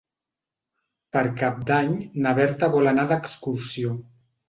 Per 1.17 1.23
Cap 1.43 1.61
d'Any 1.69 1.93
na 2.25 2.35
Berta 2.43 2.73
vol 2.79 2.93
anar 2.97 3.09
d'excursió. 3.15 3.99